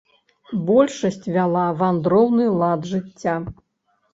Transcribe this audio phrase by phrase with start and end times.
[0.69, 3.35] Большасць вяла вандроўны лад жыцця.